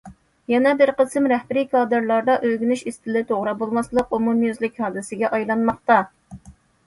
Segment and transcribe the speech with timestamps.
[0.51, 6.01] يەنە بىر قىسىم رەھبىرىي كادىرلاردا ئۆگىنىش ئىستىلى توغرا بولماسلىق ئومۇميۈزلۈك ھادىسىگە ئايلانماقتا.